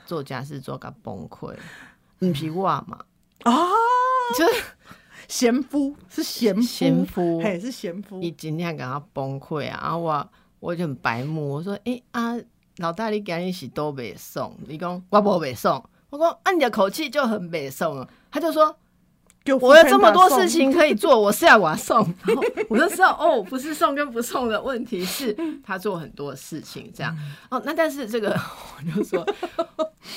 [0.05, 1.55] 做家事做个崩溃，
[2.21, 2.99] 不是我嘛，
[3.45, 3.53] 啊，
[4.37, 4.63] 就是
[5.29, 10.29] 贤夫是贤夫，贤夫嘿，是贤夫伊，今天感他崩溃啊，然后我
[10.61, 12.35] 我就很白目，我说诶、啊，
[12.79, 18.77] 老大你今日是都袂送，你讲我无袂送，我讲啊你的口气就很袂送了，他就说。
[19.61, 27.17] 我有这么多事，情可以做，我是要我送，然 后我就知道哦，不是送跟不送的问题，是他做很多事情这样。
[27.49, 28.31] 哦，那但是这个
[28.77, 29.25] 我就说，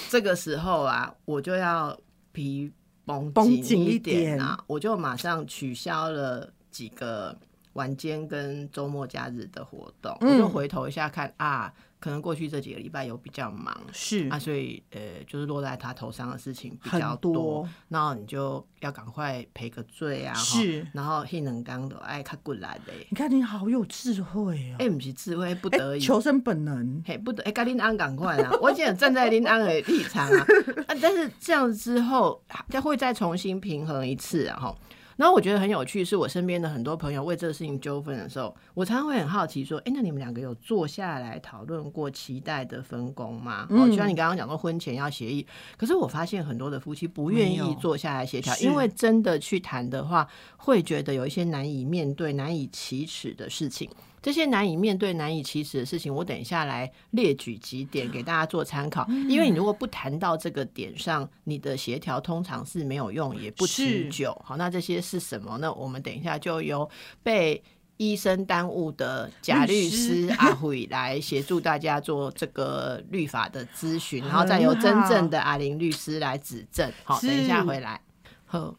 [0.09, 1.95] 这个时候啊，我就要
[2.31, 2.71] 皮
[3.09, 7.35] 绷紧绷紧一一点点啊，我就马上取消了几个
[7.73, 25.99] 晚间跟周末假日的活动，我就嗯回头一下看啊，可能过去这几个礼拜有比较忙，是啊，所以呃，就是落在他头上的事情比很较多那你就要赶快赔个罪啊，是然后黑能刚的爱看过来的，你看你好有智慧哦，哎，不是智慧不哎得已。
[25.99, 28.51] 求生本能，嘿，不得哎，该林安赶快啊！
[28.61, 30.45] 我已经站在林安的立场啊，
[30.87, 34.75] 啊，但是这样之后，再会再重新平衡一次啊，哈。
[35.19, 43.67] 然后我觉得很有趣，是我身边的很多朋友为这个事情纠纷的时候，我常常会很好奇说，哎，那你们两个有坐下来讨论过期待的分工吗？
[43.69, 53.89] 哦，就像你刚刚讲说婚前要协议，可是我发现很多的夫妻不愿意坐下来协调，因为真的去谈的话，会觉得有一些难以面对、难以启齿的事情。
[54.21, 59.07] 这些难以面对、难以启齿的事情，我等一下来列举几点给大家做参考。
[59.29, 64.39] 因为你如果不谈到这个点上，你的协调通常是没有用，也不持久。
[64.43, 65.73] 好，那这些是什么呢？
[65.73, 66.89] 我们等一下就由
[67.23, 67.63] 被
[67.97, 76.91] 医生耽误的贾律师阿辉来协助大家做这个律法的咨询，然后再由真正的阿林律师来指正。
[77.03, 78.01] 好，等一下回来。
[78.45, 78.75] 好，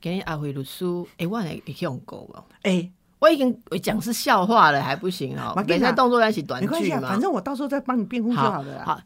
[0.00, 0.84] 给你阿辉律师，
[1.18, 2.90] 哎，我也用过哦，哎。
[3.18, 5.54] 我已经讲是笑话了，还不行哦。
[5.66, 8.84] 每在动作在一起短句嘛，反正我到时候再帮你辩护就好了。
[8.84, 9.00] 好，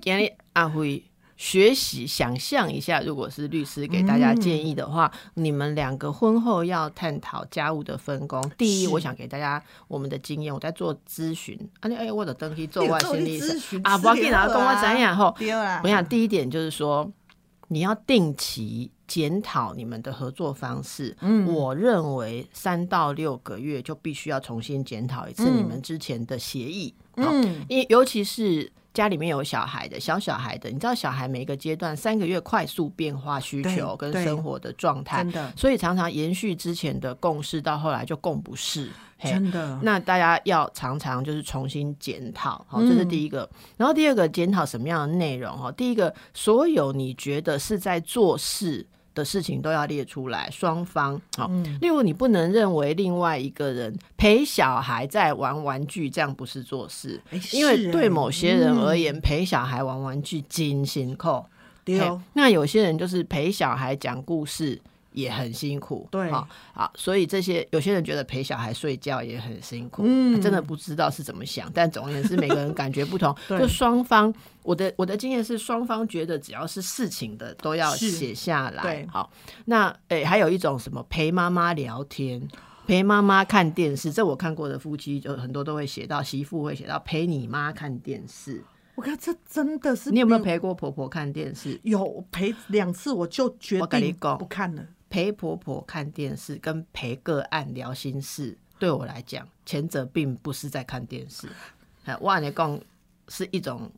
[0.00, 1.02] 给你阿辉
[1.36, 8.40] 学习，想象一下，如果是律师给大家建议的话，你们两个婚后要探讨家务的分工。
[8.56, 11.58] 第一，我想给大家我们的经验，我在做咨询。
[11.80, 15.34] 啊，你哎，我的登记做外心理师啊，不要紧啊，跟我讲讲后。
[15.82, 17.10] 我想第一点就是说，
[17.68, 18.92] 你要定期。
[19.10, 38.90] 检讨你们的合作方式，嗯，我认为三到六个月就必须要重新检讨一次你们之前的协议，嗯，因尤其是家里面有小孩的小小孩的，你知道小孩每一个阶段三个月快速变化需求跟生活的状态，真的，所以常常延续之前的共识，到后来就共不是。
[39.22, 43.46] 真的，那大家要常常就是重新检讨，好，这是第一个。
[43.76, 45.58] 然后第二个，检讨什么样的内容？
[45.58, 48.86] 哈，第一个，所有你觉得是在做事。
[49.14, 51.48] 的事情都要列出来，双方好。
[51.80, 57.20] 例如，你不能认为另外一个人陪小孩在玩玩具，这样不是做事。
[57.52, 61.46] 因为对某些人而言，陪小孩玩玩具精心扣。
[61.84, 62.00] 对，
[62.34, 64.80] 那有些人就是陪小孩讲故事。
[65.12, 79.30] 也很辛苦，对，好，好，所以这些有些人觉得陪小孩睡觉也很辛苦，嗯，真的不知道是怎么想，但总而言之，每个人感觉不同， 就双方，我的我的经验是，双方觉得只要是事情的都要写下来，对，好，
[79.64, 82.48] 那诶，还有一种什么陪妈妈聊天，
[82.86, 88.62] 陪妈妈看电视，这我看过的夫妻就很多都会写到媳妇会写到陪你妈看电视，
[88.94, 91.80] 我看这真的是，你有没有陪过婆婆看电视？
[91.82, 94.84] 有陪两次，我就决定不看了。
[95.10, 101.48] 陪婆婆看电视跟陪个案聊心事，对我来讲，前者并不是在看电视，
[102.04, 102.80] 哎，万年共
[103.28, 103.90] 是一种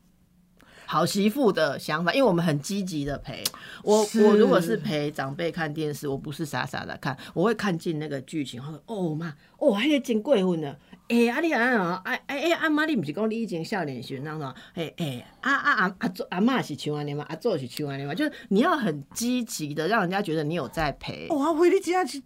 [0.87, 3.45] 好媳妇的想法，因为我们很积极的陪
[3.85, 4.03] 我。
[4.25, 10.75] 我如果是陪长辈看电视，我不是傻傻的看，我会看进那个剧情，或者哦妈，哦，还个真过分呢。
[11.09, 14.55] 哎，阿你啊，哎哎哎，阿妈，你毋是讲你以前少年时那种？
[14.75, 17.27] 哎哎，阿阿阿阿祖阿妈是像安尼吗？
[17.29, 18.15] 阿祖是像安尼吗？
[18.15, 21.29] 就是你要很积极的，让人家觉得你有在陪。
[21.29, 22.23] 哇，为你这样去，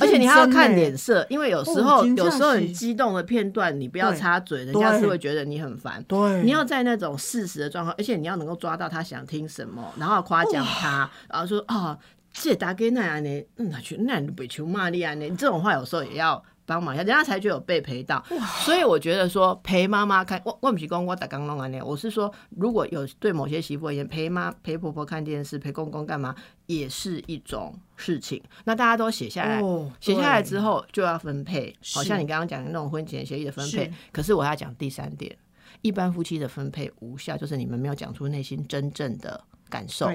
[0.00, 6.00] 而且你还要看脸色，因为有时候有时候很激动的片段，你不要插嘴，人家是会觉得你很烦。
[6.04, 11.98] 对，你要在那种事实的状况，而且你要能够抓到他想听什么，然后夸奖他，然后说啊，
[12.32, 16.40] 这大概那样呢，那去那不求骂你啊，你，这种话有时候也要。
[16.64, 18.24] 帮忙一下，人家才觉得有被陪到，
[18.64, 26.34] 所以我觉得说陪妈妈看，我我不是讲我打刚弄完呢，我是说如果有对某些媳妇而言，陪妈陪婆婆看电视，陪公公干嘛，
[26.66, 28.40] 也是一种事情。
[28.64, 29.60] 那大家都写下来，
[30.00, 33.92] 写下来之后就要分配，好像你刚刚讲的那种婚前协议的分配。
[34.12, 35.36] 可是我要讲第三点，
[35.80, 40.08] 一般夫妻的分配无效，就是你们没有讲出内心真正的感受。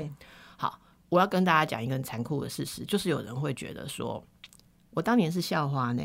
[0.55, 0.79] 好，
[1.09, 4.23] 我要跟大家讲一个很残酷的事实，就是有人会觉得说，
[4.91, 6.01] 我当年是校花呢。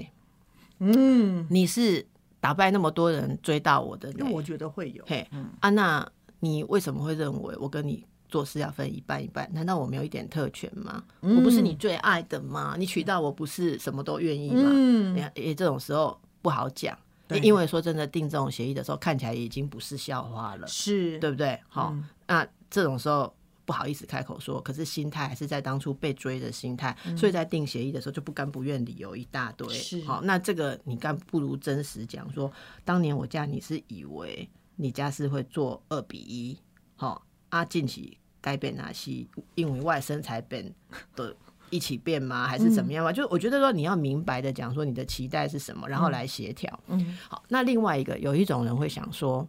[0.83, 2.05] 嗯，你是
[2.41, 5.05] 打败那么多人追到我的，那我觉得会有。
[5.07, 5.27] 嘿，
[5.61, 6.07] 啊，那，
[6.41, 9.49] 你为什么会认为我跟你做事要分一半一半？
[9.53, 11.03] 难道我没有一点特权吗？
[11.21, 12.75] 我不是你最爱的吗？
[12.77, 14.71] 你娶到我不是什么都愿意吗？
[14.73, 16.99] 嗯，也这种时候不好讲，
[17.43, 21.59] 因为说真的，订这种协议的时候看起来已经不是笑话了，是对不对？
[21.69, 21.95] 好，
[22.27, 23.33] 那这种时候。
[23.65, 29.69] 不好意思开口说，可是心态还是在当初被追的心态，所以在定协议的时候就不甘不愿，理由一大堆。
[30.05, 32.51] 好，那这个你干不如真实讲说，
[32.85, 36.59] 当年我嫁你是以为你家是会做二比一，
[36.97, 39.27] 好，啊，近期改变哪些？
[39.55, 40.75] 因为外身材变
[41.15, 41.35] 的
[41.71, 42.49] 一起变吗？
[42.49, 43.13] 还是怎么样嘛？
[43.13, 46.81] 就我觉得说你要明白的讲说你的期待是什么，然后来协调。
[46.89, 49.49] 嗯，好，那另外一个有一种人会想说。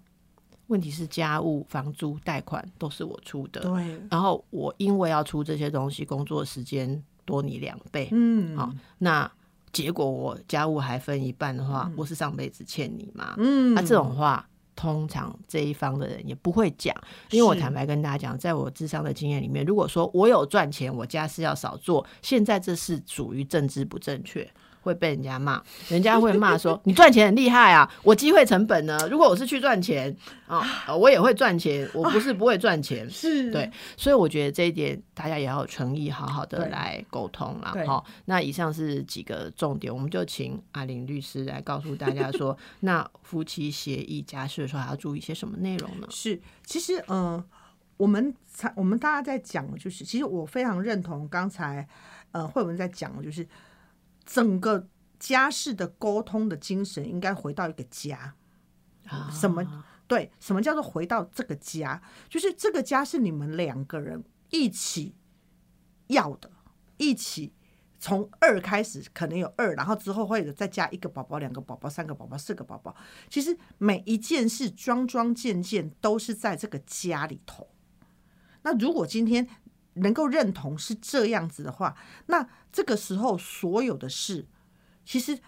[0.67, 4.01] 问题是家务、房租、贷款都是我出的，对。
[4.09, 8.73] 然后我因为要出这些东西，工作时间多你两倍，嗯，好。
[8.97, 9.29] 那
[9.71, 13.35] 结果我家务还分一半的话，我是上辈子欠你吗？
[13.37, 16.95] 嗯，那这种话通常这一方的人也不会讲，
[17.31, 24.49] 因为我坦白跟大家讲，在我智商的经验里面，如果说我有赚钱，我家事要少做，现在这是属于政治不正确。
[24.83, 28.97] 会被人家骂，人家会骂说你赚钱很厉害啊，我机会成本呢？
[29.09, 30.15] 如果我是去赚钱
[30.45, 33.07] 啊、呃我也会赚钱，我不是不会赚钱。
[33.09, 37.71] 是对，所以我觉得这一点大家也要有诚意，好好的来沟通啦。
[37.73, 46.07] 对好，那以上是几个重点，我们就请阿林律师来告诉大家说， 那夫妻协议家事的时候还要注意些什么内容呢？
[46.09, 47.43] 是，其实呃，
[47.97, 51.87] 我们才我们大家在讲的就是，其实我非常认同刚才
[52.31, 53.47] 呃慧文在讲的，就是
[54.25, 54.87] 整个
[55.19, 58.35] 家事的沟通的精神应该回到一个家。
[59.07, 62.01] 啊什么对，什么叫做回到这个家？
[62.29, 65.15] 就是这个家是你们两个人一起
[66.07, 66.51] 要的，
[66.97, 67.53] 一起
[67.99, 72.95] 从二开始，可能有二，然后之后会有再加一个宝宝、两个宝宝、三个宝宝、四个宝宝。
[73.29, 77.69] 其实每一件事桩桩件件都是在这个家里头。
[78.63, 79.47] 那如果今天
[79.95, 81.95] 能够认同是这样子的话，
[82.27, 84.47] 那这个时候所有的事，
[85.05, 85.39] 其实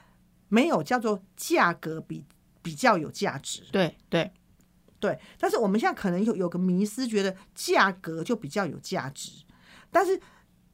[0.50, 2.24] 没有叫做价格比
[2.62, 3.64] 比较有价值。
[3.72, 4.32] 对对，
[5.00, 9.44] 对，但是我们现在可能有有个迷思，觉得价格就比较有价值，
[9.92, 10.20] 但是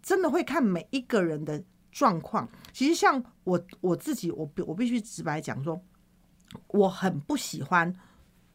[0.02, 2.48] 真的会看每一个人的状况。
[2.74, 5.82] 其实像我我自己，我必我必须直白讲说，
[6.68, 7.94] 我很不喜欢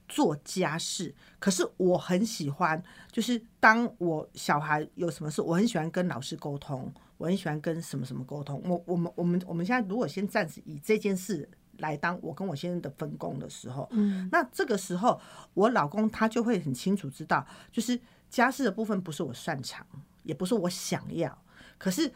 [0.08, 8.62] 做家事，可是我很喜欢，就是当我小孩有什么事，我很喜欢跟老师沟通，我很喜欢跟什么什么沟通。
[8.64, 11.48] 我我们我们我们现在如果先暂时以这件事
[11.78, 15.20] 来当我跟我先生的分工的时候，嗯，那这个时候
[15.54, 18.00] 我老公他就会很清楚知道，就是
[18.30, 19.86] 家事的部分不是我擅长，
[20.22, 21.36] 也不是我想要，
[21.78, 22.12] 可是。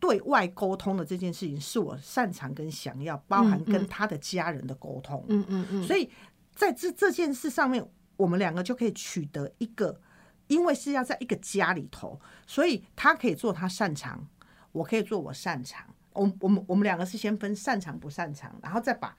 [0.00, 5.22] 对外沟通的这件事情是我擅长跟想要，包含跟他的家人的沟通。
[5.28, 6.08] 嗯嗯嗯，所以
[6.60, 7.82] 在这这件事上面，
[8.18, 9.98] 我们两个就可以取得一个，
[10.46, 14.28] 因为是要在一个家里头，所以他可以做他擅长，
[14.72, 15.86] 我可以做我擅长。
[16.12, 19.16] 我我们我们两个是先分擅长不擅长，然后再把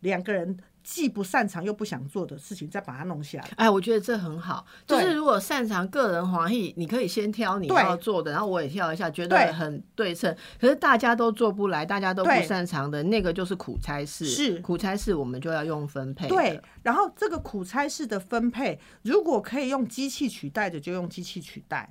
[0.00, 3.48] 两个人既不擅长又不想做的事情再把它弄下来。
[3.56, 4.66] 哎，我觉得这很好。
[4.86, 10.36] 就是如果擅长个人华裔，你可以先挑你要做的，然后我也挑一下，觉得很对称。
[10.60, 14.26] 可是大家都做不来，大家都不擅长的那个就是苦差事。
[14.26, 16.28] 是苦差事，我们就要用分配。
[16.28, 21.88] 对，然后这个苦差事的分配，如果可以用机器取代的，就用机器取代；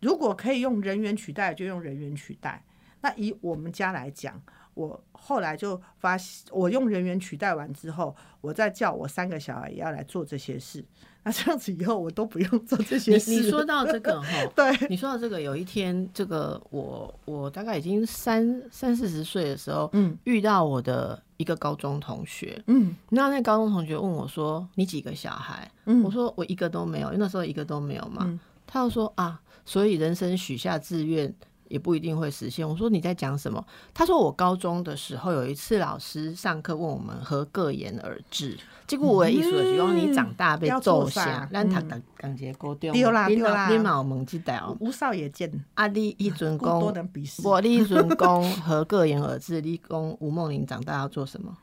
[0.00, 2.64] 如果可以用人员取代，就用人员取代。
[3.02, 4.42] 那以我们家来讲，
[4.74, 10.84] 我后来就发现，我用人员取代完之后，我再叫我三个小孩也要来做这些事。
[11.22, 13.30] 那这样子以后我都不用做这些事。
[13.30, 28.22] 你说到这个 哈，对，你说到这个，有一天，这个我我大概已经三三四十岁的时候，嗯遇到我的一个高中同学，嗯那那高中同学问我说：“你几个小孩？”嗯我说：“我一个都没有，因为那时候一个都没有嘛。
[28.24, 28.40] 嗯
[28.72, 31.34] 他就说：“啊，所以人生许下志愿
[31.70, 33.64] 也不一定会实现。”我说：“你在讲什么？”
[33.94, 38.58] 他说：“我高中的时候有一次老师上课问我们何各言而至，
[38.88, 45.86] 结果我的意思就是说你长大被要揍下，咱读读讲节高中，丢啦丢啦你嘛有问这道吴少爷见，啊？
[45.86, 47.10] 你一准故多公。
[47.44, 49.60] 我你一尊公何各言而至？
[49.60, 51.54] 立功吴梦玲长大要做什么？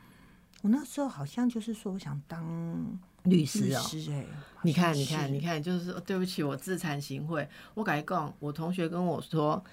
[0.61, 2.45] 我那时候好像就是说，我想当
[3.23, 4.23] 律律师哦。”师哎、
[4.61, 7.47] 你看，你看，你看，就是对不起，我自惭形秽。
[7.73, 9.63] 我跟你讲，我同学跟我说，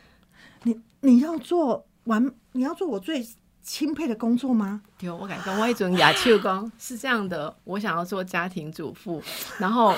[0.64, 3.26] 你你要做完，你要做我最
[3.62, 4.82] 钦佩的工作吗？
[4.98, 9.22] 对，我跟你讲，我一种亚秋工是这样的，我想要做家庭主妇，
[9.58, 9.94] 然后。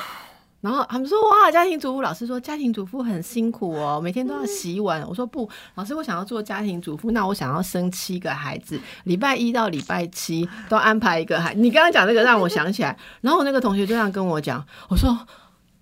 [0.62, 5.06] 然后他们说哇，家庭主妇，老师说家庭主妇很辛苦哦，每天都要洗碗。
[5.06, 11.54] 我说不，老师，我想要做家庭主妇，那我想要生七个孩子，礼拜一到礼拜七都安排一个孩。
[11.54, 15.16] 你刚刚讲这个让我想起来，然后我那个同学就这样跟我讲，我说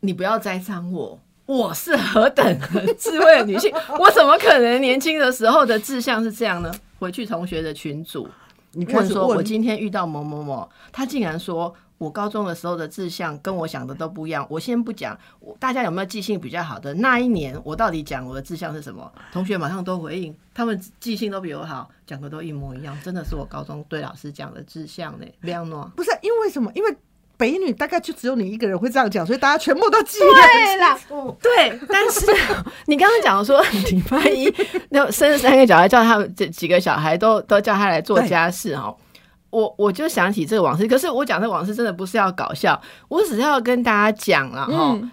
[0.01, 1.19] 你不要栽赃我。
[1.47, 6.73] 我是何等的智慧的女性， 我怎么可能年轻的时候的志向是这样呢？
[6.99, 8.29] 回去同学的群组，
[8.73, 14.47] 你开问说：“我今天遇到某某某，他竟然说我高中的时候的志向跟我想的都不一样。
[14.49, 16.95] 我先不讲，我大家有没有记性比较好的？
[16.95, 19.13] 那一年我到底讲我的志向是什么？
[19.31, 22.99] 同学马上都回应，他们记性都比我好，讲的都一模一样。
[23.05, 25.91] 真的是我高中对老师讲的志向呢，亮诺。
[25.95, 26.73] 不是因为什么？
[26.75, 26.97] 因为
[27.37, 30.99] 北女大概就只有你一个人会这样讲，所以大家全部都记对啦，
[31.43, 32.27] 对，但是
[32.87, 33.61] 你刚刚讲说
[33.91, 34.53] 礼拜一
[34.91, 38.97] 那生三个小孩，叫他们这几个小孩都 都叫他来做家事哦。
[39.51, 44.73] 我我就想起这个往事，可是我讲这往事真的不是要搞笑，我只是要跟大家讲了哈。
[44.73, 45.11] 嗯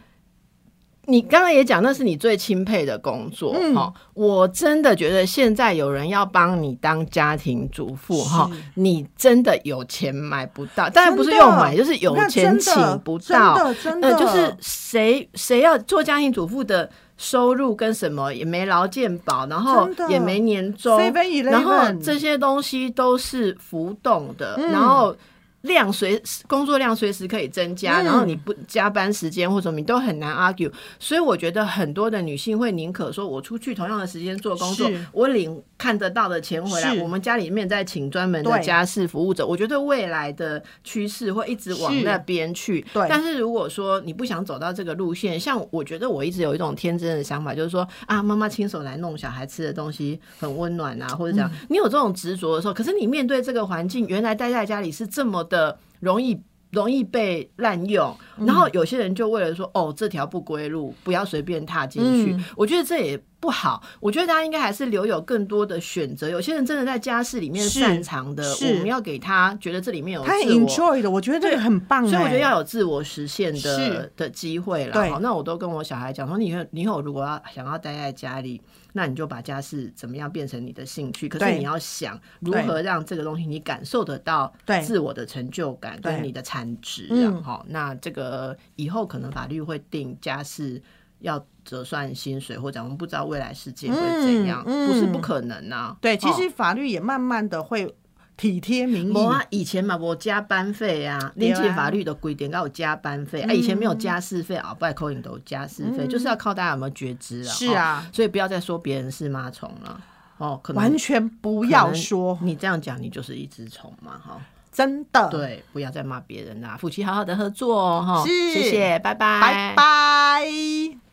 [1.05, 3.75] 你刚刚也讲，那是你最钦佩的工作嗯。
[3.75, 13.55] 哈、我真的觉得现在有人要帮你当家庭主妇哈，你真的有钱买不到，当然不是用买，就是有钱请不到。
[13.55, 16.89] 真的真的呃，就是谁谁要做家庭主妇的。
[17.17, 20.99] 收入跟什么也没劳健保，然后也没年终
[21.43, 24.71] 然后这些东西都是浮动的，嗯。
[24.71, 25.15] 然后
[25.61, 30.71] 量随工作量随时可以增加，嗯然后你不加班时间或者什么，你都很难 argue。
[30.99, 39.43] 所以我觉得很多的女性会宁可说，我出去同样的时间做工作，我领看得到的钱回来，我们家里面再请专门的家事服务者。
[39.43, 42.85] 我觉得未来的趋势会一直往那边去。
[42.93, 51.49] 对但是如果说你不想走到这个路线，像我觉得我一直有一种天真的想法，就是说啊，妈妈亲手来弄小孩吃的东西很温暖啊，或者这样。
[51.51, 56.39] 嗯你有这种执着的时候，可是你面对这个环境，原来待在家里是这么的容易。
[56.71, 62.31] 容易被滥用，嗯然后有些人就为了说，哦，这条不归路，不要随便踏进去。
[62.31, 63.83] 嗯我觉得这也不好。
[63.99, 66.29] 我觉得大家应该还是留有更多的选择。
[66.29, 72.09] 有些人真的在家事里面擅长的，我们要给他觉得这里面有他很 enjoy 的，我觉得这个很棒、欸。
[72.09, 75.19] 所以我觉得要有自我实现的是的机会啦。
[75.19, 78.61] 那我都跟我小孩讲说，你以后你以后如果要想要待在家里，
[78.93, 81.27] 那你就把家事怎么样变成你的兴趣。
[81.27, 87.09] 可是你要想如何让这个东西你感受得到对自我的成就感对跟你的产值啊。
[87.11, 90.79] 嗯好，那这个以后可能法律会定家事。
[91.21, 95.95] 要折算薪水，或者我们不知道未来世界会怎样，嗯嗯不是不可能啊。
[96.01, 97.95] 对，其哦实法律也慢慢的会
[98.35, 99.13] 体贴民意。
[99.13, 107.51] 无啊，以前嘛我加班费啊，对啊临界法律的规定要有加班费、啊，以前没有加事费，后拜扣你都有加事费，就是要靠大家有没有觉知啊。
[107.53, 110.01] 是啊哦所以不要再说别人是妈虫了。
[110.37, 114.41] 哦，可能完全不要说，你这样讲，你就是一只虫嘛，哈。
[114.71, 115.27] 真的。
[115.29, 118.23] 对，不要再骂别人啦，夫妻好好的合作哦，哈。
[118.25, 121.10] 是谢谢，拜拜，拜拜。